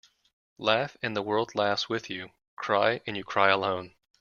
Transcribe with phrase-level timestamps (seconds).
[0.57, 2.31] Laugh and the world laughs with you.
[2.55, 3.93] Cry and you cry alone.